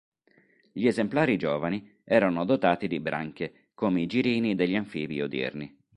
Gli 0.71 0.87
esemplari 0.87 1.37
giovani 1.37 1.87
erano 2.03 2.43
dotati 2.43 2.87
di 2.87 2.99
branchie, 2.99 3.69
come 3.75 4.01
i 4.01 4.07
girini 4.07 4.55
degli 4.55 4.73
anfibi 4.75 5.21
odierni. 5.21 5.77